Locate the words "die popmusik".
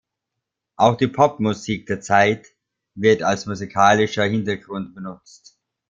0.97-1.85